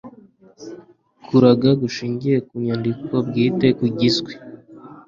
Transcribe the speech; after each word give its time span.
kuraga 1.25 1.69
gushingiye 1.81 2.37
ku 2.47 2.53
nyandiko 2.65 3.13
bwite 3.27 3.67
kugizwe 3.77 4.31